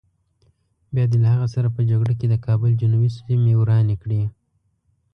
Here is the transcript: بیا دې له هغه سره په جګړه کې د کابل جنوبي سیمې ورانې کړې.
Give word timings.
بیا 0.93 1.05
دې 1.11 1.17
له 1.23 1.27
هغه 1.33 1.47
سره 1.55 1.67
په 1.75 1.81
جګړه 1.89 2.13
کې 2.19 2.27
د 2.29 2.35
کابل 2.45 2.71
جنوبي 2.81 3.09
سیمې 3.17 3.53
ورانې 3.57 3.95
کړې. 4.03 4.21